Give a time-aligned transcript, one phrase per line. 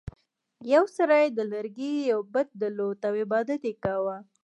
[0.73, 4.17] یو سړي د لرګي یو بت درلود او عبادت یې کاوه.